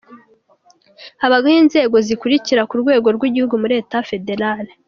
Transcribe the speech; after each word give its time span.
Habaho 1.21 1.47
inzego 1.61 1.97
zikurikira 2.07 2.61
kurwego 2.69 3.07
rw’igihugu 3.15 3.53
muri 3.61 3.73
État 3.81 4.01
Fédéral: 4.11 4.65